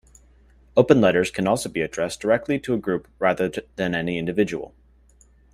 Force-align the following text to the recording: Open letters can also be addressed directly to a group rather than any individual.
Open 0.75 0.99
letters 0.99 1.29
can 1.29 1.45
also 1.47 1.69
be 1.69 1.81
addressed 1.81 2.21
directly 2.21 2.57
to 2.61 2.73
a 2.73 2.77
group 2.79 3.07
rather 3.19 3.51
than 3.75 3.93
any 3.93 4.17
individual. 4.17 4.73